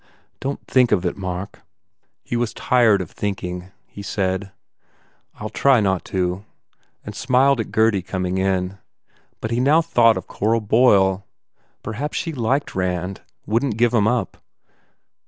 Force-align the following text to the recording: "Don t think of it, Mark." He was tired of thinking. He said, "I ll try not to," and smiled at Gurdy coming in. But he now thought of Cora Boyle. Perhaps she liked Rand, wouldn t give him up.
"Don 0.39 0.55
t 0.57 0.63
think 0.67 0.91
of 0.91 1.05
it, 1.05 1.15
Mark." 1.15 1.61
He 2.23 2.35
was 2.35 2.55
tired 2.55 3.01
of 3.01 3.11
thinking. 3.11 3.69
He 3.85 4.01
said, 4.01 4.51
"I 5.35 5.43
ll 5.45 5.49
try 5.49 5.79
not 5.79 6.03
to," 6.05 6.43
and 7.05 7.13
smiled 7.15 7.59
at 7.59 7.69
Gurdy 7.71 8.01
coming 8.01 8.39
in. 8.39 8.79
But 9.41 9.51
he 9.51 9.59
now 9.59 9.83
thought 9.83 10.17
of 10.17 10.25
Cora 10.25 10.59
Boyle. 10.59 11.27
Perhaps 12.15 12.17
she 12.17 12.33
liked 12.33 12.73
Rand, 12.73 13.21
wouldn 13.45 13.69
t 13.73 13.77
give 13.77 13.93
him 13.93 14.07
up. 14.07 14.37